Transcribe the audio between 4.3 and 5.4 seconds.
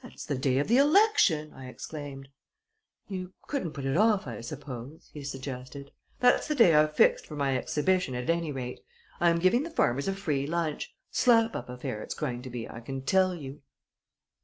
suppose?" he